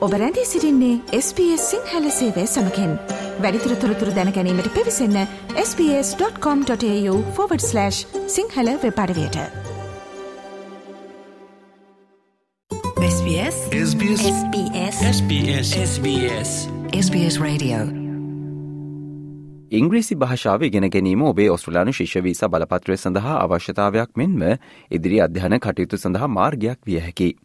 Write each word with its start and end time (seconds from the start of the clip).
ඔබ 0.00 0.12
රැඳී 0.12 0.44
සිරින්නේ 0.44 1.00
SBS 1.16 1.70
සිංහල 1.70 2.10
සේවය 2.10 2.46
සමකෙන්. 2.46 2.98
වැඩිතුර 3.40 3.76
තොරතුර 3.76 4.16
දැනැනීමට 4.16 4.74
පිවිසන්න 4.74 5.26
ps.com.ta/ 5.56 7.90
Sinhala 8.26 8.68
වෙපඩවයට 8.84 9.36
SBS 13.08 13.56
SBS 13.82 14.24
SBS 14.30 15.02
SBS 15.02 15.76
SBS 15.84 16.50
SBS 17.02 17.40
Radio. 17.40 17.76
ඉංග්‍රීසි 19.70 20.16
භාෂාව 20.16 20.62
ඉගෙන 20.62 20.88
ගැනීම 20.88 21.22
ඔබේ 21.22 21.50
ඔස්ට්‍රලයානු 21.50 21.92
ශිෂ්‍යවීස 21.92 22.40
බලපත්‍රය 22.48 22.96
සඳහා 22.96 23.44
අවශ්‍යතාවයක් 23.44 24.16
මෙන්ම 24.16 24.58
ඉදිරි 24.90 25.20
අධ්‍යයන 25.20 25.58
කටයුතු 25.58 25.96
සඳහා 25.96 26.28
මාර්ගයක් 26.28 26.78
විය 26.86 27.00
හැකි. 27.00 27.36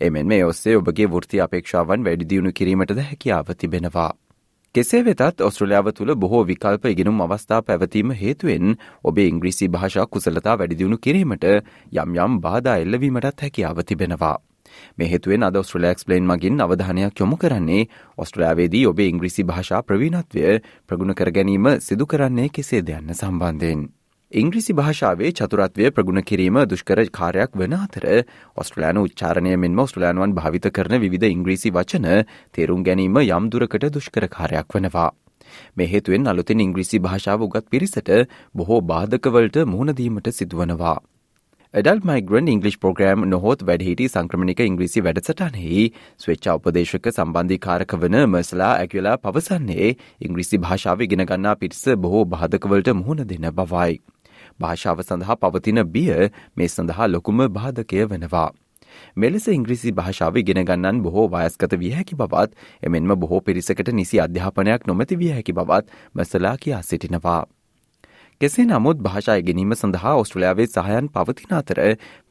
එමෙන් 0.00 0.26
මේ 0.26 0.44
ඔස්සේ 0.44 0.76
ඔබගේ 0.76 1.06
වෘත්ති 1.08 1.40
අපේක්ෂාවන් 1.42 2.04
වැඩිදියුණු 2.04 2.52
කිරීමටද 2.52 3.00
හැකියාව 3.02 3.50
තිබෙනවා. 3.54 4.10
කෙසේ 4.74 5.00
වෙතත් 5.02 5.42
ඔස්ට්‍රලියාව 5.42 5.90
තුළ 5.92 6.14
බොහෝ 6.16 6.42
විකල්ප 6.46 6.84
ඉගෙනුම් 6.86 7.20
අවස්ථා 7.20 7.60
පැවතීම 7.62 8.14
හේතුවෙන් 8.14 8.76
ඔබේ 9.04 9.26
ඉංග්‍රීසි 9.26 9.68
භාෂා 9.68 10.06
කුසලතා 10.08 10.56
වැඩිදියුණු 10.58 10.98
කිරීමට 10.98 11.44
යම් 11.44 12.16
යම් 12.18 12.40
බාධා 12.40 12.78
එල්ලවීමටත් 12.78 13.42
හැකියාව 13.42 13.84
තිබෙනවා. 13.84 14.36
මෙහෙතුවෙන් 14.96 15.42
අද 15.42 15.62
ස්ට්‍රලක්ස්පලේන් 15.62 16.26
මගින් 16.26 16.60
අවධානයක් 16.60 17.20
යොමු 17.20 17.36
කරන්නේ 17.36 17.84
ඔස්ට්‍රලයාාවේදී 18.18 18.86
ඔබේ 18.86 19.08
ඉංග්‍රිසි 19.08 19.44
භාෂා 19.44 19.82
ප්‍රවීණත්වය 19.82 20.58
ප්‍රගුණ 20.86 21.14
කර 21.14 21.32
ගැනීම 21.32 21.72
සිදු 21.80 22.06
කරන්නේ 22.06 22.48
කෙසේ 22.50 22.82
දෙයන්න 22.82 23.14
සම්බන්ධයෙන්. 23.14 23.88
ඉංග්‍රිසි 24.32 24.72
භාෂාවේ 24.72 25.30
චතුරත්වය 25.32 25.90
ප්‍රගුණ 25.90 26.22
කිරීම 26.22 26.58
දුෂ්කර 26.64 27.00
කාරයක් 27.10 27.56
වන 27.56 27.72
අතර 27.76 28.04
ඔස්ට්‍රලයාන 28.56 28.98
උච්චාරණය 28.98 29.56
මෙන්ම 29.56 29.80
ඔස්ට්‍රලයානුවන් 29.80 30.34
භාවිත 30.34 30.68
කරන 30.70 31.00
විධ 31.04 31.26
ඉංග්‍රීසි 31.28 31.72
වචන 31.72 32.06
තේරුම් 32.54 32.84
ගැනීම 32.84 33.18
යම් 33.18 33.48
දුරකට 33.50 33.90
දුෂ්කර 33.90 34.28
කාරයක් 34.30 34.76
වනවා. 34.76 35.10
මෙහෙතුවෙන් 35.76 36.28
අලුතින් 36.28 36.60
ඉංග්‍රීසි 36.60 37.00
භාෂාව 37.00 37.42
උගත් 37.42 37.66
පිරිසට 37.68 38.12
බොහෝ 38.54 38.80
බාධකවලට 38.82 39.58
මුහුණදීමට 39.66 40.30
සිදුවනවා. 40.32 40.98
එඩල් 41.74 42.00
මයිග්‍රන් 42.04 42.48
ඉංගලිස් 42.48 42.76
ප්‍රෝග්‍රම් 42.76 43.26
නොහොත් 43.26 43.60
වැඩහිටි 43.64 44.08
සංක්‍රමණික 44.08 44.62
ඉංග්‍රීසි 44.62 45.02
වැඩසටන්හි 45.02 45.82
ස්වච්චා 46.20 46.56
උපදේශක 46.56 47.10
සම්බන්ධිකාරක 47.10 47.92
වන 47.96 48.16
මසලා 48.28 48.72
ඇකිලා 48.76 49.18
පවසන්නේ 49.18 49.90
ඉංග්‍රීසි 50.20 50.58
භාෂාව 50.60 51.04
ඉගෙනගන්නා 51.06 51.54
පිරිස 51.56 51.84
බොහෝ 51.98 52.24
බාධකවලට 52.28 52.94
මුහුණ 52.94 53.26
දෙන 53.26 53.52
බවයි. 53.52 54.00
භාෂාව 54.60 55.02
සඳහා 55.02 55.36
පවතින 55.36 55.84
බිය 55.88 56.10
මේ 56.56 56.68
සඳහා 56.68 57.08
ලොකුම 57.08 57.46
බාධකය 57.50 58.02
වෙනවා. 58.06 58.48
මෙලෙස 59.16 59.46
ඉංග්‍රීසි 59.48 59.92
භාෂාව 59.92 60.36
ඉගෙනගන්නන් 60.36 61.02
බොහෝ 61.02 61.28
වයස්කත 61.28 61.78
විය 61.78 61.92
හැකි 61.92 62.16
බවත් 62.16 62.68
එමෙන්ම 62.82 63.14
බොහෝ 63.16 63.40
පිරිසකට 63.42 63.92
නිසි 63.92 64.20
අධ්‍යාපනයක් 64.20 64.86
නොමැති 64.86 65.18
විය 65.18 65.32
හැකි 65.32 65.52
බවත් 65.52 65.86
මසලා 66.14 66.56
කියා 66.58 66.82
සිටිනවා. 66.82 67.42
කෙසේ 68.40 68.64
නමුත් 68.64 69.00
භාෂා 69.00 69.36
ඉගෙනීම 69.36 69.74
සඳහා 69.74 70.14
ඔස්ට්‍රලයාාවේ 70.16 70.68
සහයන් 70.68 71.10
පවතින 71.10 71.50
අතර 71.56 71.80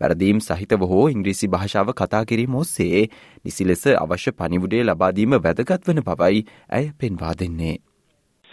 වැරදීම් 0.02 0.39
සහිතව 0.41 0.86
හෝ 0.86 1.03
ඉංග්‍රීසි 1.09 1.49
භාෂාව 1.49 1.93
කතා 1.93 2.23
කිරීම 2.25 2.55
ඔස්සේ 2.55 3.03
නිසි 3.45 3.67
ලෙස 3.67 3.86
අවශ්‍ය 3.95 4.33
පනිවුඩේ 4.33 4.81
ලබාදීම 4.86 5.38
වැදගත් 5.39 5.86
වන 5.88 6.03
බවයි 6.08 6.41
ඇය 6.69 6.91
පෙන්වා 6.97 7.36
දෙන්නේ. 7.36 7.77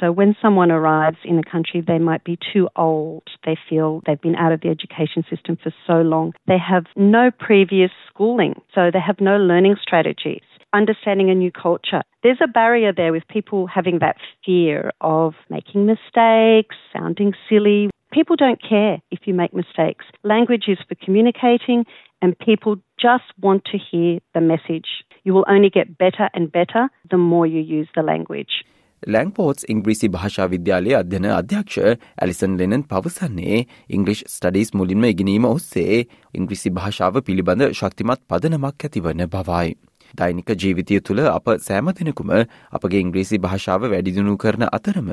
So 0.01 0.13
when 0.13 0.37
someone 0.43 0.71
arrives 0.71 1.17
in 1.25 1.39
a 1.39 1.43
country, 1.43 1.81
they 1.81 1.99
might 1.99 2.23
be 2.23 2.39
too 2.53 2.69
old. 2.77 3.23
They 3.45 3.57
feel 3.69 4.03
they've 4.07 4.21
been 4.21 4.37
out 4.37 4.53
of 4.53 4.61
the 4.61 4.69
education 4.69 5.25
system 5.31 5.57
for 5.63 5.73
so 5.87 6.03
long. 6.03 6.35
They 6.47 6.59
have 6.59 6.85
no 6.97 7.31
previous 7.31 7.91
schooling, 8.09 8.61
so 8.75 8.91
they 8.93 9.01
have 9.01 9.21
no 9.21 9.39
learning 9.39 9.77
strategies. 9.81 10.43
understanding 10.73 11.31
a 11.31 11.35
new 11.35 11.51
culture. 11.51 12.03
There's 12.23 12.41
a 12.43 12.49
barrier 12.49 12.93
there 12.93 13.13
with 13.13 13.27
people 13.29 13.67
having 13.67 13.99
that 14.01 14.17
fear 14.45 14.93
of 15.01 15.35
making 15.49 15.87
mistakes, 15.87 16.77
sounding 16.93 17.33
silly. 17.49 17.91
People 18.13 18.37
don't 18.37 18.61
care 18.63 19.01
if 19.11 19.21
you 19.25 19.35
make 19.35 19.55
mistakes. 19.55 20.05
Language 20.23 20.65
is 20.69 20.79
for 20.89 20.95
communicating, 20.95 21.85
and 22.23 22.39
people 22.39 22.77
just 23.01 23.25
want 23.41 23.65
to 23.67 23.79
hear 23.79 24.19
the 24.35 24.41
message. 24.41 24.87
You 25.25 25.35
will 25.35 25.45
only 25.49 25.71
get 25.71 25.99
better 25.99 26.29
and 26.35 26.51
better 26.51 26.89
the 27.11 27.19
more 27.19 27.47
you 27.47 27.61
use 27.61 27.89
the 27.95 28.03
language. 28.03 28.65
ලැංපෝට්ස් 29.05 29.67
ඉංග්‍රීසි 29.69 30.09
භාෂා 30.09 30.49
විද්‍යාලය 30.49 30.95
අධ්‍යන 30.95 31.27
අධ්‍යක්ෂ 31.33 31.79
Alison 31.83 32.57
ලෙනන් 32.59 32.85
පවසන්නේ 32.85 33.59
English 33.91 34.23
studies 34.29 34.73
මුලින්ම 34.75 35.05
ඉගෙනීම 35.05 35.45
ඔස්සේ 35.47 36.07
ඉංග්‍රිසි 36.35 36.73
භාෂාව 36.73 37.21
පිළිබඳ 37.23 37.69
ශක්තිමත් 37.73 38.25
පදනමක් 38.27 38.85
ඇතිවන 38.85 39.27
බවයි. 39.29 39.77
දෛනික 40.15 40.49
ජීවිතය 40.55 41.01
තුළ 41.01 41.21
අප 41.29 41.47
සෑම 41.61 41.93
දෙනෙකුම 41.93 42.33
අපගේ 42.73 43.01
ඉංග්‍රීසි 43.01 43.39
භාෂාව 43.39 43.87
වැඩිදිනු 43.87 44.37
කරන 44.37 44.67
අතරම 44.71 45.13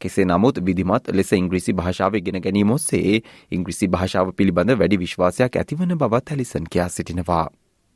කෙසේ 0.00 0.24
නමුත් 0.24 0.60
විදිමත් 0.60 1.10
ලෙස 1.10 1.32
ඉංග්‍රීසි 1.32 1.74
භාෂාව 1.74 2.20
ගෙන 2.20 2.40
ගැනීම 2.40 2.70
ඔස්සේ 2.70 3.20
ඉංග්‍රීසි 3.50 3.88
භාෂාව 3.88 4.32
පිළිබඳ 4.32 4.76
වැඩි 4.76 4.98
විශ්වාසයක් 4.98 5.56
ඇතිවන 5.56 5.96
බවත් 5.96 6.26
ඇලිසන් 6.30 6.64
කියා 6.66 6.88
සිටිනවා. 6.90 7.46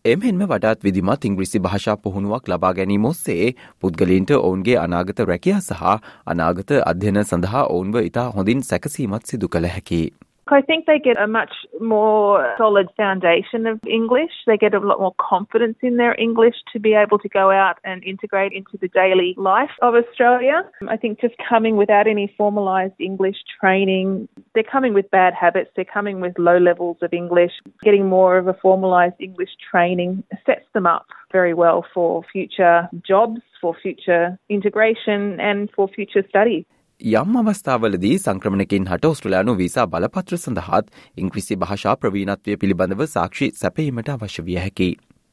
එමෙන්ම 0.04 0.42
වඩාත් 0.44 0.84
විදිමත් 0.84 1.24
ඉංග්‍රීසි 1.24 1.60
භාෂා 1.60 1.96
පුහුණුවක් 1.98 2.48
ලබා 2.48 2.72
ගැනීම 2.72 3.04
ඔස්සේ 3.04 3.48
පුද්ගලින්ට 3.80 4.30
ඔවුන්ගේ 4.32 4.78
අනාගත 4.78 5.24
රැකියා 5.24 5.60
සහ 5.60 5.82
අනාගත 6.26 6.70
අධ්‍යන 6.82 7.20
සඳහා 7.24 7.66
ඔවුන්ව 7.66 8.00
ඉතා 8.02 8.30
හොඳින් 8.30 8.62
සැකසීමත් 8.62 9.26
සිදු 9.26 9.48
කළ 9.48 9.68
හැකි. 9.68 10.02
I 10.50 10.62
think 10.62 10.86
they 10.86 10.98
get 10.98 11.20
a 11.20 11.26
much 11.26 11.52
more 11.80 12.54
solid 12.56 12.88
foundation 12.96 13.66
of 13.66 13.80
English. 13.86 14.30
They 14.46 14.56
get 14.56 14.74
a 14.74 14.78
lot 14.78 15.00
more 15.00 15.14
confidence 15.18 15.76
in 15.82 15.96
their 15.96 16.14
English 16.18 16.54
to 16.72 16.80
be 16.80 16.94
able 16.94 17.18
to 17.18 17.28
go 17.28 17.50
out 17.50 17.78
and 17.84 18.02
integrate 18.04 18.52
into 18.52 18.78
the 18.80 18.88
daily 18.88 19.34
life 19.36 19.70
of 19.82 19.94
Australia. 19.94 20.62
I 20.88 20.96
think 20.96 21.20
just 21.20 21.34
coming 21.48 21.76
without 21.76 22.06
any 22.06 22.32
formalised 22.38 22.98
English 22.98 23.36
training, 23.60 24.28
they're 24.54 24.62
coming 24.62 24.94
with 24.94 25.10
bad 25.10 25.34
habits, 25.34 25.70
they're 25.76 25.84
coming 25.84 26.20
with 26.20 26.38
low 26.38 26.58
levels 26.58 26.96
of 27.02 27.12
English. 27.12 27.52
Getting 27.82 28.06
more 28.06 28.38
of 28.38 28.48
a 28.48 28.54
formalised 28.54 29.20
English 29.20 29.50
training 29.70 30.24
sets 30.46 30.66
them 30.72 30.86
up 30.86 31.06
very 31.30 31.54
well 31.54 31.84
for 31.92 32.22
future 32.32 32.88
jobs, 33.06 33.40
for 33.60 33.74
future 33.74 34.38
integration, 34.48 35.38
and 35.40 35.70
for 35.74 35.88
future 35.88 36.24
study. 36.28 36.66
යම් 37.00 37.36
අවස්ථාවලදී 37.38 38.18
සංක්‍රමණකින් 38.18 38.86
හට 38.86 39.04
ඔස්ට්‍රලයානු 39.06 39.52
visa 39.54 39.86
බලපත්‍ර 39.86 40.36
සඳහාත් 40.36 40.88
ඉංග්‍රිසි 41.16 41.56
භාෂා 41.56 41.94
ප්‍රවීණත්වය 41.96 42.56
පිළිබඳව 42.56 43.04
සාක්ෂි 43.06 43.52
සැපීමට 43.54 44.08
අවශ්‍ය 44.08 44.42
විය 44.42 44.56
හැකි. 44.56 44.88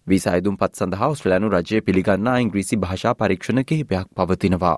විසායදුම් 0.08 0.58
පත් 0.58 0.76
සඳහා 0.76 1.08
ඔස්ට්‍රලයානු 1.08 1.50
රජය 1.50 1.82
පිළිගන්නා 1.82 2.36
ඉංග්‍රීසි 2.38 2.78
භාෂා 2.78 3.14
පරීක්ෂණ 3.16 3.64
කිහිපයක් 3.64 4.08
පවතිනවා. 4.16 4.78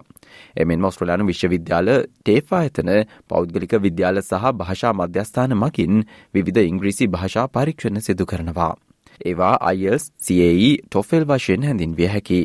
එමෙන් 0.56 0.86
ඔස්ට්‍රලයානු 0.86 1.28
විශ්වවිද්‍යාල 1.28 1.92
ටේෆා 2.24 2.62
ඇතන 2.62 2.92
පෞද්ගලික 3.28 3.76
විද්‍යාල 3.82 4.22
සහ 4.22 4.54
භාෂා 4.54 4.94
මධ්‍යස්ථාන 4.94 5.58
මකින් 5.58 6.06
විවිධ 6.34 6.62
ඉංග්‍රීසි 6.62 7.08
භාෂා 7.08 7.48
පරීක්ෂණ 7.50 8.00
සිදු 8.00 8.26
කරනවා. 8.26 8.74
ඒවා 9.26 9.58
අයිස් 9.62 10.08
CAE 10.20 10.72
ටොෆෙල් 10.80 11.26
වශයෙන් 11.26 11.64
හැඳින් 11.64 11.98
විය 11.98 12.08
හැකි. 12.08 12.42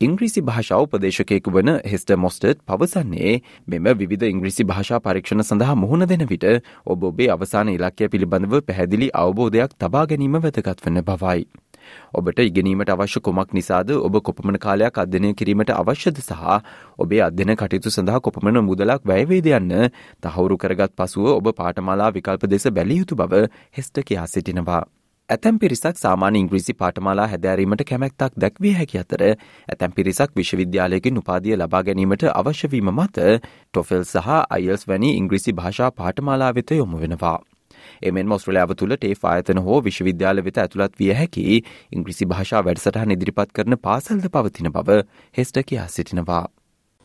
ඉංග්‍රීසි 0.00 0.40
භාෂාව 0.42 0.82
උපදේශකයෙකු 0.86 1.52
වන 1.52 1.70
හෙස්ට 1.84 2.10
මොස්ටට් 2.14 2.58
පවසන්නේ 2.62 3.30
මෙම 3.66 3.86
විධ 4.00 4.24
ඉංග්‍රීසි 4.26 4.64
භාෂා 4.64 4.98
පරීක්ෂණ 5.00 5.42
සඳහා 5.42 5.76
මුහුණ 5.76 6.06
දෙන 6.06 6.24
විට 6.26 6.44
ඔබ 6.86 7.04
ඔබේ 7.04 7.28
අවසාන 7.30 7.70
ඉලක්කය 7.70 8.08
පිළිබඳව 8.08 8.56
පැහැදිලි 8.62 9.08
අවබෝධයක් 9.16 9.76
තබා 9.76 10.02
ගැනීම 10.06 10.36
වැදගත් 10.38 10.84
වන 10.84 11.00
බවයි. 11.02 11.46
ඔබට 12.12 12.38
ඉගෙනීමට 12.40 12.90
අවශ්‍ය 12.90 13.22
කොමක් 13.22 13.52
නිසාද 13.52 13.94
ඔබ 14.00 14.20
කොපමණ 14.20 14.58
කාලයක් 14.58 14.98
අධ්‍යනය 14.98 15.32
කිරීමට 15.34 15.72
අවශ්‍යද 15.72 16.20
සහ 16.20 16.44
ඔබේ 16.98 17.22
අධ්‍යන 17.22 17.54
කටයුතු 17.54 17.90
සඳහා 17.90 18.20
කොපමණ 18.20 18.60
මුදලක් 18.62 19.00
වැයවේද 19.04 19.48
යන්න 19.52 19.88
තහවුරු 20.20 20.58
කරගත් 20.58 20.92
පසුව 20.94 21.32
ඔබ 21.32 21.50
පාටමාලා 21.54 22.12
විකල්ප 22.12 22.46
දෙස 22.46 22.68
බැලියයුතු 22.70 23.16
බව 23.16 23.46
හෙස්ට 23.72 24.04
කියා 24.04 24.28
සිටිනවා. 24.28 24.84
ඇතැම් 25.28 25.56
පිරිසක් 25.58 25.96
සාමාන්‍ය 25.96 26.38
ඉංග්‍රීසි 26.38 26.74
පාටමාලා 26.74 27.26
හැදෑරීමට 27.26 27.82
කැමැත්තක් 27.86 28.36
දැක්විය 28.36 28.74
හැකි 28.74 28.98
අතර 29.00 29.22
ඇතැම් 29.24 29.92
පිරිසක් 29.92 30.36
විශ්වවිද්‍යාලයකින් 30.36 31.18
උපාදිය 31.18 31.56
ලබා 31.56 31.82
ගැනීමට 31.82 32.24
අවශ්‍යවීම 32.32 32.90
මත 32.92 33.24
ටොෆෙල් 33.40 34.04
සහ 34.04 34.28
අයිල්ස් 34.50 34.86
වැනි 34.88 35.10
ඉංග්‍රීසි 35.16 35.54
භාෂා 35.54 35.90
පාටමාලා 35.92 36.52
වෙත 36.54 36.70
යොමු 36.72 37.00
වෙනවා. 37.00 37.38
එමෙන් 38.02 38.28
මොස්ට්‍රලයාාව 38.28 38.76
තුළ 38.76 38.96
ටේ 38.96 39.18
ආයතන 39.24 39.62
හෝ 39.62 39.80
විශ්වවිද්‍යාල 39.80 40.44
වෙත 40.44 40.58
ඇතුළත් 40.58 40.94
විය 41.00 41.10
හැකි 41.14 41.46
ඉංග්‍රිසි 41.92 42.30
භාෂා 42.34 42.62
වැඩසටහන් 42.62 43.16
ඉදිරිපත් 43.16 43.50
කරන 43.52 43.80
පාසල්ද 43.80 44.30
පවතින 44.30 44.70
බව 44.70 45.00
හෙස්ට 45.34 45.60
කියා 45.64 45.88
සිටිනවා. 45.88 46.44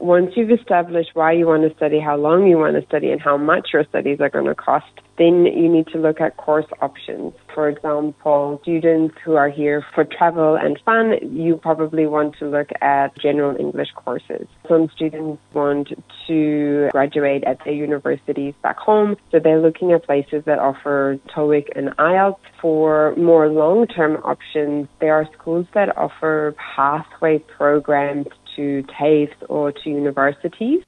Once 0.01 0.31
you've 0.35 0.49
established 0.49 1.11
why 1.13 1.31
you 1.31 1.45
want 1.45 1.61
to 1.61 1.75
study, 1.75 1.99
how 1.99 2.17
long 2.17 2.47
you 2.47 2.57
want 2.57 2.75
to 2.75 2.83
study, 2.87 3.11
and 3.11 3.21
how 3.21 3.37
much 3.37 3.69
your 3.71 3.83
studies 3.83 4.19
are 4.19 4.29
going 4.29 4.45
to 4.45 4.55
cost, 4.55 4.91
then 5.19 5.45
you 5.45 5.69
need 5.69 5.85
to 5.85 5.99
look 5.99 6.19
at 6.19 6.35
course 6.37 6.65
options. 6.81 7.33
For 7.53 7.69
example, 7.69 8.59
students 8.63 9.15
who 9.23 9.35
are 9.35 9.49
here 9.49 9.85
for 9.93 10.03
travel 10.03 10.55
and 10.55 10.79
fun, 10.83 11.19
you 11.21 11.57
probably 11.57 12.07
want 12.07 12.35
to 12.39 12.49
look 12.49 12.69
at 12.81 13.15
general 13.19 13.55
English 13.59 13.89
courses. 13.93 14.47
Some 14.67 14.89
students 14.95 15.39
want 15.53 15.89
to 16.27 16.89
graduate 16.91 17.43
at 17.43 17.63
their 17.63 17.73
universities 17.73 18.55
back 18.63 18.77
home, 18.77 19.17
so 19.31 19.37
they're 19.37 19.61
looking 19.61 19.91
at 19.91 20.03
places 20.03 20.45
that 20.45 20.57
offer 20.57 21.19
TOEIC 21.35 21.67
and 21.75 21.89
IELTS. 21.97 22.39
For 22.59 23.15
more 23.15 23.49
long-term 23.49 24.17
options, 24.23 24.87
there 24.99 25.13
are 25.15 25.27
schools 25.33 25.67
that 25.73 25.95
offer 25.97 26.55
pathway 26.75 27.39
programs 27.39 28.27
to 28.61 28.69
TAFEs 28.85 29.49
or 29.49 29.67
to 29.73 29.89
universities. 29.91 30.81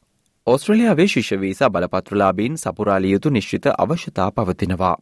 ඔස්ට්‍රලියාවේ 0.47 1.07
ශිෂ්‍ය 1.07 1.35
visa 1.37 1.69
බලපත්‍රලාබීන් 1.69 2.57
සපුරාලිය 2.57 3.11
යුතු 3.11 3.29
නිශ්චිත 3.29 3.67
අවශ්‍යතා 3.75 4.31
පවතිනවා. 4.31 4.95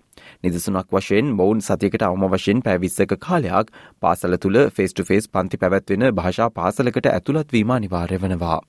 නිදසුනක් 0.44 0.92
වශයෙන් 0.92 1.32
මොවුන් 1.34 1.62
සතියකට 1.62 2.04
අවම 2.04 2.28
වශයෙන් 2.28 2.62
පැවිස්සක 2.62 3.16
කාලයක් 3.20 3.72
පාසල 4.02 4.38
තුළ 4.38 4.60
ෆෙස්ට 4.76 5.02
ෆේස් 5.08 5.30
පන්ති 5.30 5.62
පැවැත්වෙන 5.64 6.06
භාෂා 6.14 6.50
පාසලකට 6.52 7.10
ඇතුළත්වීම 7.10 7.74
අනිවාර්ය 7.78 8.20
වනවා. 8.20 8.60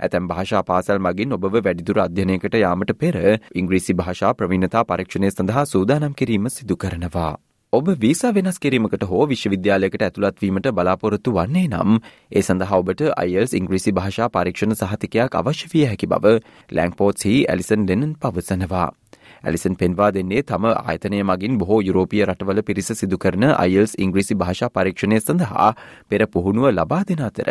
ඇතැම් 0.00 0.28
භාෂා 0.28 0.64
පාසල් 0.64 1.00
මගින් 1.00 1.38
ඔබ 1.38 1.48
වැඩිදුර 1.52 2.02
අධ්‍යනයකට 2.06 2.58
යාමට 2.64 2.92
පෙර 2.98 3.22
ඉංග්‍රීසි 3.54 3.94
භාෂා 3.94 4.34
ප්‍රවිණතා 4.34 4.84
පරීක්ෂණය 4.86 5.30
සඳහා 5.30 5.66
සූදානම් 5.66 6.14
කිරීම 6.14 6.50
සිදු 6.50 6.76
කරනවා. 6.76 7.32
ඔබ 7.72 7.86
වීසා 7.94 8.30
වෙනස් 8.36 8.58
කිරීමකට 8.58 9.04
හෝ 9.10 9.26
විශ්වවිද්‍යාලයකට 9.28 10.02
ඇතුළත්වීමට 10.06 10.66
බලාපොරොත්තු 10.70 11.32
වන්නේ 11.36 11.68
නම් 11.68 11.94
ඒ 12.30 12.40
සඳහා 12.40 12.80
ඔබට 12.80 13.04
අයිල්ස් 13.14 13.54
ඉංග්‍රීසි 13.58 13.94
භාෂා 13.98 14.26
පරීක්ෂණ 14.30 14.74
සහතිකයක් 14.74 15.36
අවශ්‍ය 15.40 15.70
විය 15.70 15.84
හැකි 15.84 16.08
බව 16.08 16.34
ලැංපෝත්හි 16.70 17.32
ඇලිසන් 17.46 17.86
ලෙනන් 17.90 18.10
පවසනවා. 18.16 18.88
ඇලිසන් 19.42 19.76
පෙන්වා 19.76 20.08
දෙන්නේ 20.10 20.42
තම 20.42 20.66
ආයතනය 20.72 21.22
මගින් 21.24 21.56
බොහෝ 21.56 21.78
යුරෝපිය 21.80 22.20
රටවල 22.26 22.60
පිරිස 22.62 22.92
සිදු 22.94 23.18
කරන 23.18 23.48
අයිල්ස් 23.54 23.96
ඉංග්‍රීසි 23.98 24.36
භාෂා 24.36 24.70
පරීක්ෂණය 24.70 25.20
සඳහා 25.20 25.70
පෙර 26.08 26.26
පුහුණුව 26.28 26.68
ලබා 26.72 27.00
දෙන 27.04 27.24
අතර 27.24 27.48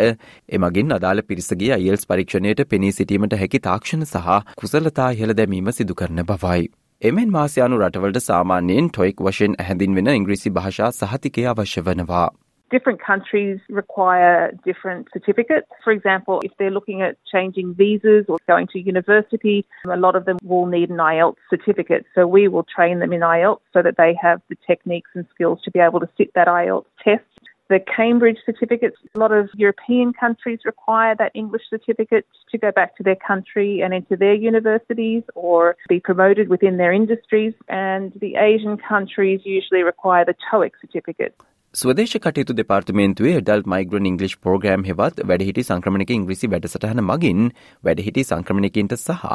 එමගින් 0.51 0.97
අදාළ 0.97 1.23
පිරිසගේ 1.23 1.73
අයිල්ස් 1.73 2.05
පරීක්ෂණයට 2.05 2.63
පෙනී 2.67 2.93
සිටීමට 2.93 3.35
හැකි 3.35 3.63
තාක්ෂණ 3.63 4.05
සහ 4.05 4.55
කුසලතා 4.55 5.09
ඉහළ 5.13 5.35
දැමීම 5.35 5.73
සිදු 5.73 5.97
කරන 5.97 6.23
බවයි. 6.25 6.69
එමෙන් 7.02 7.30
මාසියානු 7.32 7.78
රටවලට 7.78 8.20
සාමාන්‍යයෙන් 8.24 8.86
ටොයික් 8.88 9.22
වශයෙන් 9.22 9.54
හැඳින්වෙන 9.68 10.10
ඉංග්‍රීසි 10.12 10.50
භාෂා 10.58 10.90
සහතිකය 10.98 11.46
අවශ්‍ය 11.52 11.82
වනවා. 11.88 12.28
Different 12.70 13.00
countries 13.00 13.58
require 13.68 14.52
different 14.64 15.10
certificates. 15.12 15.68
For 15.84 15.92
example, 15.92 16.40
if 16.42 16.52
they're 16.58 16.76
looking 16.78 17.02
at 17.02 17.14
changing 17.32 17.74
visas 17.74 18.24
or 18.28 18.38
going 18.48 18.66
to 18.72 18.80
university, 18.80 19.64
a 19.96 19.96
lot 19.96 20.16
of 20.16 20.24
them 20.24 20.38
will 20.42 20.66
need 20.66 20.90
an 20.90 20.96
IELTS 20.96 21.38
certificate. 21.48 22.04
So 22.14 22.26
we 22.26 22.48
will 22.48 22.66
train 22.76 22.98
them 22.98 23.12
in 23.12 23.20
IELTS 23.20 23.62
so 23.72 23.82
that 23.82 23.96
they 23.96 24.12
have 24.20 24.40
the 24.48 24.58
techniques 24.66 25.10
and 25.14 25.26
skills 25.34 25.62
to 25.66 25.70
be 25.70 25.78
able 25.78 26.00
to 26.00 26.10
sit 26.18 26.34
that 26.34 26.48
IELTS 26.48 26.90
test 27.04 27.29
the 27.71 27.79
Cambridge 27.97 28.39
certificates. 28.45 28.97
A 29.15 29.19
lot 29.19 29.31
of 29.31 29.45
European 29.55 30.11
countries 30.13 30.59
require 30.65 31.13
that 31.15 31.31
English 31.33 31.65
certificate 31.69 32.25
to 32.51 32.57
go 32.57 32.71
back 32.71 32.97
to 32.97 33.03
their 33.03 33.19
country 33.29 33.81
and 33.81 33.93
into 33.93 34.15
their 34.17 34.37
universities 34.51 35.23
or 35.35 35.77
be 35.87 35.99
promoted 36.01 36.49
within 36.49 36.75
their 36.77 36.93
industries. 36.93 37.53
And 37.69 38.11
the 38.19 38.35
Asian 38.49 38.75
countries 38.91 39.39
usually 39.45 39.83
require 39.83 40.25
the 40.25 40.37
TOEIC 40.47 40.73
certificate. 40.83 41.33
ස්වදේශ 41.73 42.13
කටයුතු 42.23 42.53
දෙපාර්තමේන්තුවේ 42.53 43.35
dull 43.39 43.61
මයිග්‍රන් 43.73 44.07
English 44.09 44.33
programme 44.45 44.81
හෙවත් 44.87 45.21
වැඩහිටි 45.29 45.63
සංක්‍රමණක 45.67 46.09
ඉංග්‍රිසි 46.15 46.49
වැඩසටහන 46.53 46.99
මගින් 47.09 47.45
වැඩහිටි 47.87 48.25
සංක්‍රමණකින්ට 48.29 48.95
සහ 48.97 49.29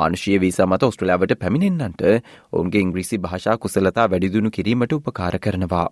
මානුෂය 0.00 0.38
visa 0.44 0.66
මත 0.70 0.88
ඔස්ට්‍රලාවට 0.88 1.34
පැමිණෙන්න්නන්ට 1.42 2.06
ඔවුන්ගේ 2.52 2.82
ඉංග්‍රීසි 2.86 3.20
භාෂා 3.26 3.58
කුසලතා 3.66 4.08
වැඩිදුණු 4.14 4.54
කිරීමට 4.56 4.96
උපකාර 4.98 5.36
කරනවා. 5.48 5.84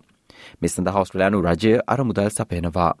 මේ 0.59 0.69
සඳහා 0.69 1.01
ඔස්ට්‍රලයානු 1.01 1.41
රජය 1.43 1.73
අරමුදල් 1.87 2.29
සපයනවා. 2.31 2.91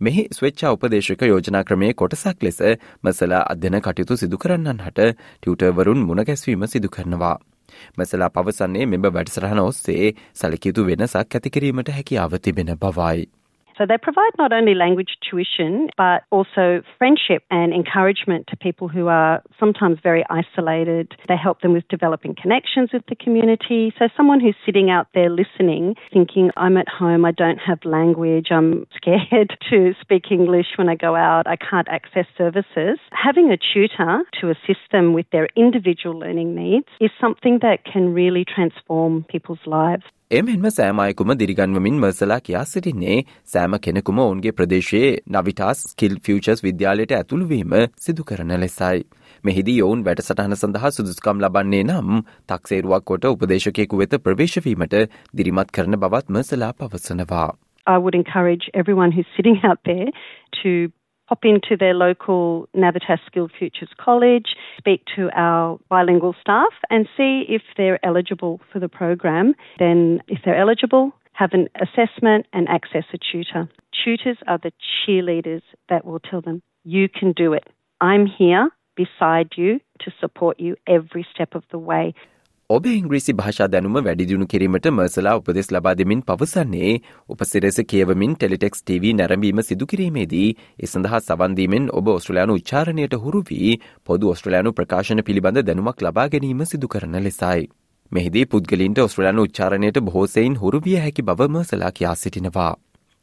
මෙහි 0.00 0.24
ස්වච්චා 0.32 0.72
උපදේශක 0.72 1.22
යෝජනා 1.24 1.64
ක්‍රමේ 1.64 1.92
කොටසක් 1.94 2.42
ලෙස 2.42 2.60
මසලා 3.02 3.42
අධ්‍යන 3.48 3.78
කටයුතු 3.80 4.16
සිදු 4.16 4.38
කරන්නන් 4.38 4.82
හට 4.82 5.08
ටියුටවරුන් 5.14 6.04
මුණගැස්වීම 6.04 6.66
සිදු 6.66 6.88
කරනවා. 6.88 7.36
මසලා 7.98 8.30
පවසන්නේ 8.30 8.86
මෙම 8.86 9.08
වැඩසරහන 9.08 9.60
ඔස්සේ 9.60 10.12
සලකිතු 10.34 10.86
වෙනසක් 10.86 11.34
ඇතිකිරීමට 11.34 11.90
හැකියාව 11.90 12.38
තිබෙන 12.40 12.72
බවයි. 12.78 13.26
So 13.78 13.86
they 13.86 13.96
provide 13.96 14.32
not 14.36 14.52
only 14.52 14.74
language 14.74 15.16
tuition, 15.30 15.88
but 15.96 16.24
also 16.30 16.82
friendship 16.98 17.44
and 17.50 17.72
encouragement 17.72 18.48
to 18.48 18.56
people 18.56 18.88
who 18.88 19.06
are 19.06 19.40
sometimes 19.58 19.98
very 20.02 20.24
isolated. 20.28 21.14
They 21.28 21.36
help 21.36 21.60
them 21.60 21.72
with 21.72 21.86
developing 21.88 22.34
connections 22.34 22.90
with 22.92 23.04
the 23.08 23.14
community. 23.14 23.94
So 23.96 24.08
someone 24.16 24.40
who's 24.40 24.56
sitting 24.66 24.90
out 24.90 25.06
there 25.14 25.30
listening, 25.30 25.94
thinking, 26.12 26.50
I'm 26.56 26.76
at 26.76 26.88
home, 26.88 27.24
I 27.24 27.30
don't 27.30 27.58
have 27.58 27.78
language, 27.84 28.48
I'm 28.50 28.84
scared 28.96 29.56
to 29.70 29.94
speak 30.00 30.32
English 30.32 30.66
when 30.76 30.88
I 30.88 30.96
go 30.96 31.14
out, 31.14 31.46
I 31.46 31.56
can't 31.56 31.88
access 31.88 32.26
services. 32.36 32.98
Having 33.12 33.52
a 33.52 33.56
tutor 33.56 34.22
to 34.40 34.50
assist 34.50 34.90
them 34.90 35.12
with 35.12 35.26
their 35.30 35.48
individual 35.54 36.18
learning 36.18 36.56
needs 36.56 36.86
is 37.00 37.10
something 37.20 37.60
that 37.62 37.84
can 37.84 38.12
really 38.12 38.44
transform 38.44 39.24
people's 39.28 39.64
lives. 39.66 40.02
එමෙන්ම 40.30 40.64
සෑම 40.68 40.98
අයකුම 41.00 41.30
දිරිගන්වමින් 41.32 41.94
මර්සලා 41.96 42.36
කියා 42.40 42.64
සිටින්නේ 42.64 43.14
සෑම 43.46 43.76
කෙනෙකුම 43.78 44.18
ඔවුන්ගේ 44.24 44.50
ප්‍රදේශයේ 44.52 45.12
නවිටාස් 45.28 45.78
skill 45.92 46.16
ෆියචර්ස් 46.26 46.60
විද්‍යාලයට 46.62 47.14
ඇතුළුවීම 47.18 47.76
සිදු 47.98 48.26
කරන 48.30 48.52
ලෙසයි. 48.60 48.98
මෙහිදී 49.44 49.78
ඔවුන් 49.82 50.02
වැඩසටහන 50.04 50.56
සඳහා 50.56 50.90
සුදුස්කම් 50.90 51.40
ලබන්නේ 51.40 51.80
නම් 51.84 52.20
තක්සේරුවක් 52.48 53.06
කොට 53.06 53.24
උපදේශකයෙකු 53.26 54.02
වෙත 54.02 54.18
ප්‍රවේශවීමට 54.20 54.98
දිරිමත් 55.34 55.72
කරන 55.72 55.96
බවත් 55.96 56.28
මර්සලා 56.30 56.72
පවසනවා. 56.74 57.48
I 57.86 57.96
would 57.96 58.14
encourage 58.14 58.70
everyone 58.74 59.10
who's 59.10 59.34
sitting 59.34 59.58
out 59.64 59.80
there 59.84 60.12
to 60.58 60.76
pop 61.28 61.44
into 61.44 61.76
their 61.78 61.94
local 61.94 62.68
Navitas 62.74 63.18
Skill 63.26 63.48
Futures 63.58 63.90
College, 64.00 64.54
speak 64.78 65.02
to 65.16 65.28
our 65.34 65.78
bilingual 65.88 66.34
staff, 66.40 66.72
and 66.88 67.06
see 67.16 67.44
if 67.48 67.62
they're 67.76 68.04
eligible 68.04 68.60
for 68.72 68.78
the 68.78 68.88
program. 68.88 69.54
Then, 69.78 70.20
if 70.26 70.40
they're 70.44 70.58
eligible, 70.58 71.12
have 71.32 71.50
an 71.52 71.68
assessment 71.76 72.46
and 72.52 72.68
access 72.68 73.04
a 73.12 73.18
tutor. 73.18 73.68
Tutors 74.04 74.38
are 74.46 74.58
the 74.58 74.72
cheerleaders 75.06 75.62
that 75.88 76.04
will 76.04 76.18
tell 76.18 76.40
them, 76.40 76.62
you 76.84 77.08
can 77.08 77.32
do 77.32 77.52
it. 77.52 77.64
I'm 78.00 78.26
here 78.26 78.70
beside 78.96 79.52
you 79.56 79.80
to 80.00 80.12
support 80.20 80.58
you 80.58 80.76
every 80.86 81.26
step 81.32 81.54
of 81.54 81.62
the 81.70 81.78
way. 81.78 82.14
ඔබ 82.70 82.86
ඉංග්‍රීසි 82.86 83.32
භාෂා 83.32 83.66
දැනුම 83.72 83.94
වැඩිදිුණු 83.98 84.46
කිරීමට 84.52 84.86
මර්සලා 84.88 85.32
උපදෙස් 85.38 85.70
ලබා 85.74 85.92
දෙමින් 85.98 86.22
පවසන්නේ 86.22 86.90
උපසිරෙස 87.28 87.78
කියවමින් 87.92 88.32
ටෙලිටෙක්ස් 88.34 88.82
TV 88.82 89.12
නැරඹීම 89.20 89.62
සිදුකිරීමේදී 89.68 90.48
ඒ 90.50 90.88
සඳහා 90.90 91.20
සවන්දීමෙන් 91.20 91.86
ඔබ 92.00 92.10
ඔස්ට්‍රලයානු 92.14 92.56
උච්චාරණයට 92.60 93.16
හුරු 93.22 93.40
වී 93.50 93.70
පොදු 94.06 94.32
ඔස්ට්‍රලයානු 94.32 94.72
ප්‍රකාශන 94.80 95.22
පිළිබඳ 95.28 95.60
දැනුමක් 95.68 96.04
ලබා 96.06 96.26
ගැනීම 96.34 96.60
සිදු 96.66 96.90
කරන 96.94 97.16
ලෙසයි. 97.26 97.64
මෙහිදී 98.12 98.44
පුද්ගලින්ට 98.46 99.00
ඔස්ට්‍රලයානු 99.06 99.46
උච්චාරණයට 99.48 100.02
බොහෝසයින් 100.10 100.58
හුරු 100.64 100.82
විය 100.88 100.98
හැකි 101.04 101.26
බව 101.30 101.48
මර්සලා 101.48 101.90
කියා 101.92 102.14
සිටිනවා. 102.16 102.74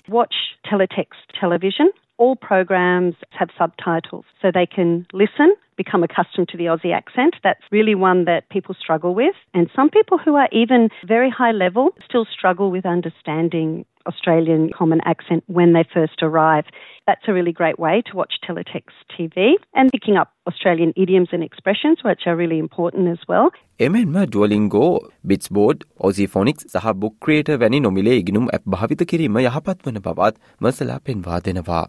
Watch 0.08 0.40
teletext 0.72 1.38
television. 1.42 1.94
All 2.20 2.36
programs 2.50 3.16
have 3.32 3.54
subtitles 3.56 4.26
so 4.42 4.52
they 4.52 4.68
can 4.68 4.92
listen, 5.14 5.56
become 5.77 6.03
accustomed 6.03 6.49
to 6.49 6.57
the 6.57 6.67
Aussie 6.67 6.95
accent. 6.95 7.37
That's 7.43 7.65
really 7.71 7.95
one 7.95 8.25
that 8.27 8.49
people 8.51 8.75
struggle 8.75 9.15
with. 9.15 9.37
And 9.55 9.71
some 9.75 9.89
people 9.91 10.19
who 10.19 10.35
are 10.37 10.49
even 10.53 10.89
very 11.07 11.31
high 11.31 11.53
level 11.53 11.91
still 12.05 12.27
struggle 12.37 12.71
with 12.71 12.85
understanding 12.87 13.85
Australian 14.07 14.71
common 14.71 15.01
accent 15.05 15.45
when 15.47 15.73
they 15.73 15.85
first 15.95 16.23
arrive. 16.23 16.65
That's 17.07 17.27
a 17.29 17.33
really 17.33 17.53
great 17.53 17.79
way 17.79 18.03
to 18.09 18.17
watch 18.17 18.35
teletext 18.49 18.97
TV 19.15 19.55
and 19.75 19.91
picking 19.91 20.17
up 20.17 20.29
Australian 20.47 20.93
idioms 20.97 21.31
and 21.33 21.43
expressions, 21.43 21.99
which 22.05 22.23
are 22.27 22.37
really 22.37 22.59
important 22.59 23.09
as 23.09 23.23
well. 23.29 23.51
එමෙන්ම 23.87 24.17
ඩුවලින්ගෝ 24.25 24.89
බිට්ස්බෝඩ් 25.31 25.87
ඔසිෆොනික්ස් 26.09 26.67
සහ 26.73 26.93
book 27.03 27.15
ක්‍රේට 27.27 27.49
වැනි 27.63 27.81
නොමිලේ 27.87 28.17
ඉගනුම් 28.23 28.51
app 28.57 28.69
භාවිත 28.75 29.07
කිරීම 29.13 29.41
යහපත් 29.45 29.79
වන 29.87 30.03
බවත් 30.09 30.37
මසලා 30.63 30.99
පෙන්වා 31.07 31.41
දෙනවා. 31.47 31.85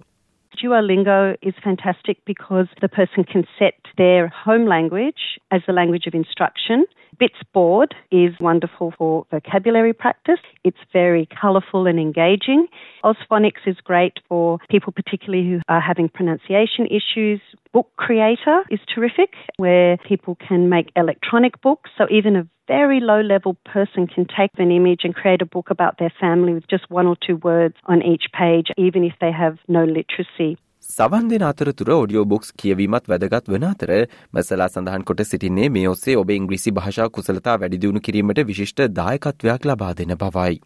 Duolingo 0.57 1.37
is 1.43 1.55
fantastic 1.63 2.19
because 2.25 2.67
the 2.81 2.89
person 2.89 3.25
can 3.25 3.45
set 3.59 3.75
their 3.99 4.29
home 4.29 4.67
language 4.67 5.39
as 5.51 5.61
the 5.67 5.73
language 5.73 6.07
of 6.07 6.15
instruction. 6.15 6.87
Bits 7.19 7.39
Board 7.53 7.95
is 8.11 8.35
wonderful 8.41 8.93
for 8.97 9.27
vocabulary 9.31 9.93
practice. 9.93 10.41
It's 10.65 10.77
very 10.93 11.29
colourful 11.41 11.87
and 11.87 11.99
engaging. 11.99 12.67
Osphonics 13.05 13.67
is 13.67 13.77
great 13.83 14.15
for 14.29 14.59
people, 14.69 14.93
particularly 14.93 15.49
who 15.49 15.61
are 15.69 15.81
having 15.81 16.09
pronunciation 16.09 16.87
issues. 16.87 17.41
Book 17.73 17.91
Creator 17.97 18.65
is 18.71 18.81
terrific, 18.95 19.35
where 19.57 19.97
people 19.99 20.37
can 20.49 20.69
make 20.69 20.91
electronic 20.97 21.61
books. 21.63 21.91
So 21.97 22.07
even 22.11 22.37
a 22.37 22.49
very 22.69 23.01
low 23.01 23.21
level 23.21 23.57
person 23.65 24.07
can 24.07 24.27
take 24.27 24.51
an 24.59 24.71
image 24.71 25.01
and 25.05 25.15
create 25.15 25.43
a 25.43 25.47
book 25.47 25.71
about 25.71 25.99
their 25.99 26.13
family 26.21 26.53
with 26.53 26.69
just 26.69 26.91
one 26.91 27.07
or 27.07 27.17
two 27.25 27.37
words 27.37 27.77
on 27.85 28.03
each 28.03 28.25
page, 28.37 28.69
even 28.77 29.05
if 29.05 29.15
they 29.21 29.33
have 29.33 29.59
no 29.69 29.85
literacy. 29.85 30.59
සවන් 30.87 31.29
දෙන 31.31 31.43
අතරතුර 31.43 31.89
audio 31.93 32.25
box 32.33 32.53
කියවීමත් 32.63 33.09
වැදගත් 33.13 33.49
වන 33.53 33.65
අතර 33.69 33.91
මසලා 34.35 34.69
සඳහන් 34.71 35.05
කොට 35.09 35.23
සිටින්නේ 35.31 35.67
මේ 35.77 35.89
ඔස්සේ 35.93 36.15
ඔබ 36.21 36.31
ඉංග්‍රීසි 36.35 36.73
භාෂා 36.77 37.09
කුසලතා 37.17 37.57
වැඩිදියුණු 37.63 38.03
කිරීමට 38.09 38.41
විශිෂ්ට 38.51 38.83
දායකත්වයක් 38.99 39.67
ලබා 39.71 39.91
දෙන 39.99 40.15
බවයි. 40.23 40.61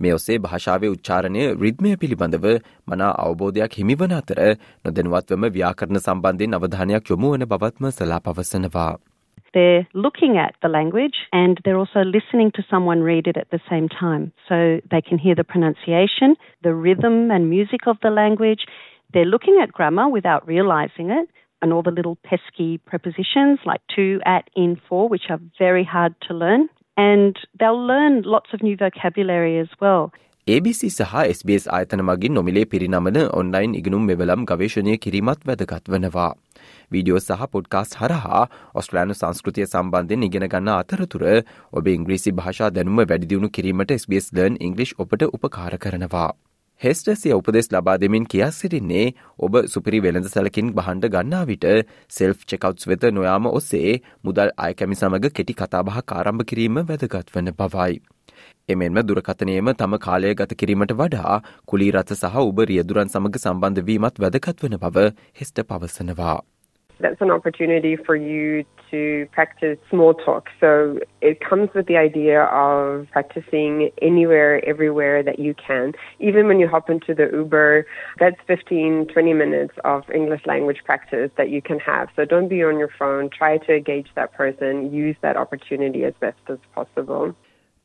මේ 0.00 0.14
ඔස්සේ 0.14 0.38
භාෂාවේ 0.46 0.92
උච්චාරණය 0.94 1.44
රිද්මය 1.62 1.92
පිළිබඳව 2.02 2.46
මනා 2.88 3.12
අවබෝධයක් 3.26 3.76
හිමිවන 3.80 4.16
අතර 4.20 4.40
නොදැනුවත්වම 4.86 5.44
ව්‍යාකරණ 5.56 6.04
සම්බන්ධයෙන් 6.06 6.56
අවධානයක් 6.58 7.10
යොමු 7.12 7.32
වන 7.34 7.48
බවත්ම 7.52 7.90
සලා 7.90 8.20
පවසනවා. 8.20 8.92
They're 9.52 9.86
looking 9.94 10.38
at 10.38 10.54
the 10.62 10.68
language 10.68 11.18
and 11.32 11.60
they're 11.64 11.78
also 11.78 12.02
listening 12.16 12.50
to 12.56 12.62
someone 12.70 13.02
read 13.02 13.26
it 13.26 13.36
at 13.36 13.50
the 13.50 13.60
same 13.68 13.88
time. 13.88 14.30
So 14.48 14.56
they 14.92 15.02
can 15.02 15.18
hear 15.18 15.34
the 15.34 15.44
pronunciation, 15.44 16.36
the 16.62 16.74
rhythm 16.86 17.30
and 17.30 17.50
music 17.50 17.86
of 17.86 18.00
the 18.00 18.14
language. 18.22 18.64
They're 19.12 19.24
looking 19.24 19.58
at 19.62 19.72
grammar 19.72 20.08
without 20.08 20.46
realizing 20.46 21.10
it 21.10 21.28
and 21.62 21.72
all 21.72 21.82
the 21.82 21.90
little 21.90 22.16
pesky 22.24 22.78
prepositions 22.80 23.58
like 23.64 23.82
to, 23.96 24.20
at, 24.24 24.48
in, 24.56 24.80
for, 24.88 25.08
which 25.08 25.26
are 25.30 25.40
very 25.58 25.84
hard 25.84 26.14
to 26.28 26.34
learn. 26.34 26.68
And 26.96 27.36
they'll 27.58 27.86
learn 27.86 28.22
lots 28.22 28.54
of 28.54 28.62
new 28.62 28.76
vocabulary 28.76 29.58
as 29.58 29.68
well. 29.80 30.12
ABC 30.46 30.88
සහ 30.88 31.12
SBS 31.30 31.64
ආයතන 31.68 32.02
මගින් 32.02 32.34
නොමිලේ 32.34 32.64
පිරිනමන 32.64 33.18
online 33.40 33.74
ඉගෙනුම් 33.80 34.06
මෙවලම් 34.10 34.44
ගවේශණය 34.50 34.96
කිරීමත් 35.04 35.44
වැදගත් 35.48 35.90
වනවා. 35.94 36.30
Video 36.92 37.20
සහ 37.20 37.48
podcast 37.52 37.96
හරහා 38.00 38.42
ඔස්ට්‍රලෑනු 38.74 39.18
සංස්කෘතිය 39.20 39.66
සම්බන්ධයෙන් 39.66 40.28
ඉගෙන 40.28 40.48
ගන්න 40.48 40.74
අතරතුර 40.74 41.24
ඔබ 41.80 41.94
ඉංග්‍රීසි 41.96 42.36
භාෂා 42.40 42.70
දැනුම 42.76 43.02
වැඩිදියුණු 43.02 43.56
කිරීමට 43.58 43.98
SBS 44.02 44.32
ලර්න් 44.36 44.62
ඉංග්ලිෂ් 44.68 44.96
ඔබට 45.04 45.28
උපකාර 45.30 45.76
කරනවා. 45.84 46.30
හෙස්ටසිය 46.80 47.32
උපදෙස් 47.36 47.66
ලබා 47.72 47.96
දෙමින් 48.02 48.26
කියා 48.32 48.50
සිටින්නේ 48.58 49.06
ඔබ 49.38 49.56
සුපිරි 49.72 49.98
වෙළඳ 50.04 50.28
සැලකින් 50.34 50.68
බහන්ඩ 50.78 51.10
ගන්නා 51.14 51.40
විට 51.50 51.66
සෙල්ෆ් 52.10 52.46
චෙකවට්ස් 52.52 52.88
වෙත 52.92 53.04
නොයාම 53.16 53.48
ඔස්සේ 53.50 53.98
මුදල් 54.24 54.52
අයකැමි 54.66 54.96
සමඟ 54.96 55.34
කෙටි 55.38 55.56
කතාබහ 55.58 55.98
කාරම්භ 56.12 56.46
කිරීම 56.52 56.80
වැදගත් 56.90 57.34
වන 57.34 57.52
බවයි. 57.58 58.00
එමෙන්ම 58.68 59.00
දුරකතනයම 59.02 59.70
තම 59.74 59.98
කාලය 60.06 60.32
ගත 60.34 60.58
කිරීමට 60.62 60.96
වඩා 61.02 61.36
කුලී 61.66 61.90
රථ 61.96 62.14
සහ 62.16 62.40
උබ 62.44 62.64
රියදුරන් 62.72 63.12
සමඟ 63.14 63.38
සම්බන්ධ 63.42 63.86
වීමත් 63.88 64.24
වැදගත් 64.24 64.64
වන 64.64 64.80
බව 64.86 65.06
හෙස්ට 65.34 65.64
පවසනවා. 65.64 66.38
That's 67.00 67.20
an 67.20 67.30
opportunity 67.30 67.94
for 67.98 68.16
you 68.16 68.64
to 68.90 69.26
practice 69.32 69.78
small 69.88 70.14
talk. 70.14 70.48
So 70.60 70.98
it 71.20 71.40
comes 71.40 71.70
with 71.74 71.86
the 71.86 71.96
idea 71.96 72.44
of 72.44 73.08
practicing 73.10 73.90
anywhere, 74.02 74.64
everywhere 74.66 75.22
that 75.22 75.38
you 75.38 75.54
can. 75.54 75.92
Even 76.18 76.46
when 76.46 76.60
you 76.60 76.68
hop 76.68 76.90
into 76.90 77.14
the 77.14 77.28
Uber, 77.32 77.86
that's 78.18 78.36
15, 78.46 79.08
20 79.12 79.32
minutes 79.32 79.74
of 79.84 80.08
English 80.10 80.42
language 80.46 80.78
practice 80.84 81.30
that 81.36 81.50
you 81.50 81.62
can 81.62 81.78
have. 81.78 82.08
So 82.16 82.24
don't 82.24 82.48
be 82.48 82.62
on 82.62 82.78
your 82.78 82.90
phone. 82.98 83.30
Try 83.30 83.58
to 83.58 83.76
engage 83.76 84.08
that 84.14 84.32
person. 84.32 84.92
Use 84.92 85.16
that 85.22 85.36
opportunity 85.36 86.04
as 86.04 86.14
best 86.20 86.38
as 86.48 86.58
possible. 86.74 87.34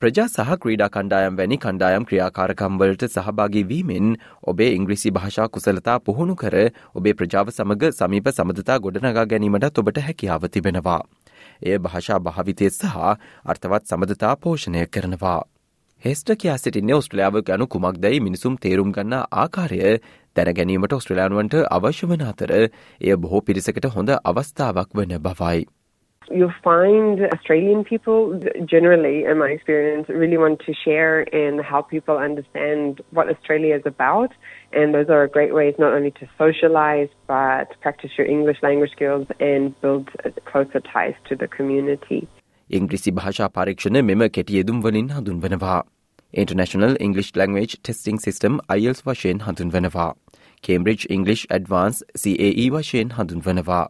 ප්‍රජා 0.05 0.27
සහ 0.27 0.57
ක්‍රීඩා 0.61 0.87
කණ්ඩායම් 0.89 1.37
වැනි 1.37 1.57
කණ්ඩායම් 1.57 2.03
ක්‍රියාකාරකම්වලට 2.05 3.03
සහභාගී 3.07 3.63
වීමෙන් 3.65 4.09
ඔබේ 4.43 4.67
ඉංග්‍රීසි 4.71 5.11
භාෂා 5.11 5.45
කුසලතා 5.49 5.95
පුහුණු 5.99 6.35
කර 6.35 6.57
ඔබේ 6.95 7.13
ප්‍රජාව 7.13 7.49
සමග 7.49 7.89
සමීප 7.91 8.27
සමඳතා 8.31 8.75
ගොඩනගා 8.79 9.23
ගැනීමට 9.25 9.79
ඔබට 9.81 9.97
හැකියාව 9.99 10.45
තිබෙනවා. 10.49 10.99
එය 11.61 11.77
භාෂා 11.79 12.19
භාවිතය 12.19 12.69
සහ 12.71 13.01
අර්ථවත් 13.45 13.89
සමඳතා 13.89 14.33
පෝෂණය 14.37 14.83
කරනවා. 14.89 15.41
හෙස්ට 16.03 16.29
කියා 16.37 16.57
සිටින්නේ 16.57 16.95
ඔස්ට්‍රලියාව 16.95 17.39
ගැනු 17.43 17.67
කුමක් 17.67 17.97
දැයි 17.99 18.19
මිනිසුම් 18.21 18.59
තේරුම් 18.59 18.91
ගන්න 18.91 19.15
ආකාරය 19.35 19.79
දැනගැනීමට 20.35 20.93
ඔස්ට්‍රලයානුවන්ට 20.93 21.57
අවශ්‍ය 21.71 22.11
වන 22.11 22.27
අතර 22.27 22.53
එය 22.53 23.17
බොහෝ 23.17 23.41
පිරිසකට 23.41 23.89
හොඳ 23.95 24.13
අවස්ථාවක් 24.23 24.93
වන 24.93 25.17
බවයි. 25.19 25.65
You'll 26.30 26.54
find 26.62 27.20
Australian 27.34 27.82
people 27.82 28.40
generally, 28.64 29.24
in 29.24 29.38
my 29.38 29.48
experience, 29.48 30.08
really 30.08 30.38
want 30.38 30.60
to 30.66 30.72
share 30.84 31.26
and 31.34 31.60
help 31.60 31.90
people 31.90 32.18
understand 32.18 33.00
what 33.10 33.28
Australia 33.28 33.74
is 33.74 33.82
about. 33.84 34.30
And 34.72 34.94
those 34.94 35.08
are 35.08 35.26
great 35.26 35.52
ways 35.52 35.74
not 35.78 35.92
only 35.92 36.12
to 36.20 36.28
socialize, 36.38 37.08
but 37.26 37.66
practice 37.80 38.12
your 38.16 38.28
English 38.28 38.58
language 38.62 38.92
skills 38.92 39.26
and 39.40 39.74
build 39.80 40.08
closer 40.44 40.80
ties 40.92 41.16
to 41.28 41.34
the 41.34 41.48
community. 41.48 42.28
ඉංග්‍රීසි 42.78 43.10
භාෂා 43.18 43.46
පරීක්ෂණ 43.54 43.96
මෙම 44.08 44.20
කෙටියෙදුම් 44.36 44.78
වලින් 44.84 45.08
හඳුන්වනවා. 45.14 45.78
International 46.42 46.92
English 47.06 47.30
Language 47.40 47.72
Testing 47.82 48.18
System 48.26 48.60
IELTS 48.76 49.00
වශයෙන් 49.06 49.40
හඳුන්වනවා. 49.46 50.14
Cambridge 50.66 51.04
English 51.16 51.42
Advanced 51.58 52.04
CAE 52.22 52.66
වශයෙන් 52.76 53.08
හඳුන්වනවා. 53.16 53.86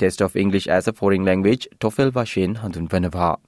Test 0.00 0.22
of 0.22 0.36
English 0.36 0.70
as 0.70 0.86
a 0.86 0.92
Foreign 0.92 1.24
Language 1.24 1.68
TOEFL 1.80 2.10
වශයෙන් 2.14 2.56
හඳුන්වනවා. 2.56 3.38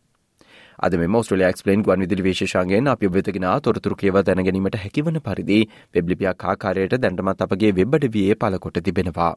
අද 0.79 0.95
මෙම 0.95 1.15
ඔස්ට්‍රලයා 1.15 1.49
එක්ස්පලේන් 1.49 1.83
ගුවන් 1.83 2.01
විදිලි 2.01 2.23
විශේෂන්ගෙන් 2.23 2.89
අප 2.89 3.01
වෙතගෙන 3.17 3.45
තොරතුරු 3.63 3.97
කියව 3.97 4.21
දැනගැනීමට 4.21 4.77
හැකිවන 4.77 5.21
පරිදි 5.21 5.69
වෙබ්ලිපියක් 5.95 6.45
ආකාරයට 6.45 6.97
දැන්ටමත් 6.97 7.43
අපගේ 7.47 7.73
වෙබ්බඩ 7.73 8.13
වියේ 8.15 8.35
පලකොට 8.35 8.81
තිබෙනවා. 8.81 9.37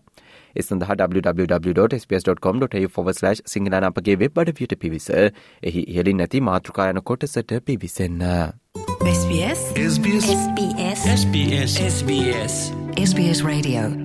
එ 0.55 0.62
සඳහා 0.62 0.95
www.sps.com.au/ 1.01 3.03
සිංහලන 3.45 3.84
අපගේ 3.84 4.15
වෙබ්බඩ 4.15 4.60
වියට 4.60 4.79
පිවිස 4.79 5.10
එහි 5.10 5.84
ඉහලින් 5.88 6.17
නැති 6.17 6.41
මාතෘකායන 6.41 7.03
කොටසට 7.03 7.53
පිවිසන්න. 7.65 8.24
SBS 9.10 9.60
SBS 9.84 10.27
SBS 10.34 11.05
SBS 11.12 11.75
SBS 11.89 12.55
SBS 13.03 13.43
Radio 13.43 14.04